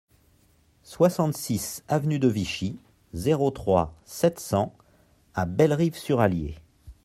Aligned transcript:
soixante-six 0.81 1.83
avenue 1.87 2.17
de 2.17 2.27
Vichy, 2.27 2.79
zéro 3.13 3.51
trois, 3.51 3.93
sept 4.03 4.39
cents 4.39 4.75
à 5.35 5.45
Bellerive-sur-Allier 5.45 6.55